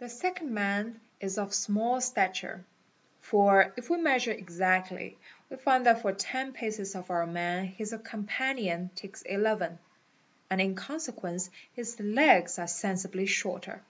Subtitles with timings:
[0.00, 2.64] The second man is of 'small stature;
[3.20, 5.16] for, if we measure exactly,
[5.48, 7.20] we find that for ten paces of: 2: i; 4 | g: 4' EY a
[7.24, 9.78] our man his companion takes.eleven,
[10.50, 13.82] and in consequence his legs are sensibly shorter.